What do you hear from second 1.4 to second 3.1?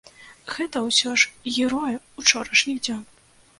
героі ўчорашніх дзён.